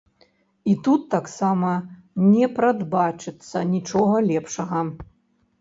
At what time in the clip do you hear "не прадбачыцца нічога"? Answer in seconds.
2.33-4.15